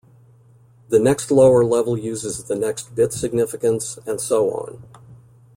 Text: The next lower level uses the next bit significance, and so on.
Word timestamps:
The 0.89 0.97
next 0.97 1.29
lower 1.29 1.63
level 1.63 1.95
uses 1.95 2.45
the 2.45 2.55
next 2.55 2.95
bit 2.95 3.13
significance, 3.13 3.99
and 4.07 4.19
so 4.19 4.49
on. 4.49 4.81